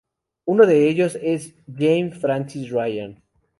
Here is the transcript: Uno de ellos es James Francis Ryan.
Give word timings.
Uno 0.47 0.65
de 0.65 0.89
ellos 0.89 1.15
es 1.21 1.53
James 1.77 2.17
Francis 2.19 2.71
Ryan. 2.71 3.21